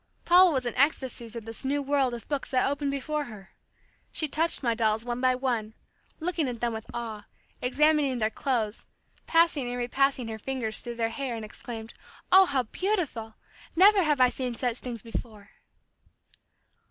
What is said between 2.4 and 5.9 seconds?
that opened before her. She touched my dolls one by one,